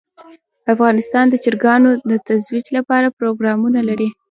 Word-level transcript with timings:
افغانستان 0.73 1.25
د 1.29 1.35
چرګانو 1.43 1.89
د 2.09 2.11
ترویج 2.27 2.65
لپاره 2.77 3.15
پروګرامونه 3.19 3.79
لري. 3.89 4.09